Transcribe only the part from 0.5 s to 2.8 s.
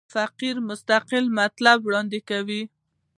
مستقل مطلب وړاندي کوي.